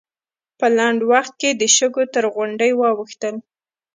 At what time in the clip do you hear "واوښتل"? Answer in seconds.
2.75-3.35